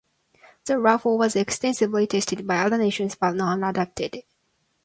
The 0.65 0.79
rifle 0.79 1.15
was 1.19 1.35
extensively 1.35 2.07
tested 2.07 2.47
by 2.47 2.57
other 2.57 2.79
nations, 2.79 3.13
but 3.13 3.35
none 3.35 3.63
adopted 3.63 4.15
it. 4.15 4.25